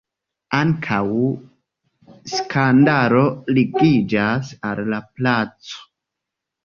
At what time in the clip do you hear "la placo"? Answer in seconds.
4.95-5.85